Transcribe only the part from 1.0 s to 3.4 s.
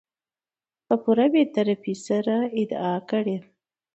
پوره بې طرفي سره ادا کړي.